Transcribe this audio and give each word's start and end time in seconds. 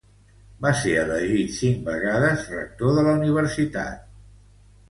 Va 0.65 0.71
ser 0.77 0.93
elegit 1.01 1.53
cinc 1.57 1.85
vegades 1.89 2.49
rector 2.57 2.99
de 3.01 3.07
la 3.09 3.15
universitat. 3.21 4.13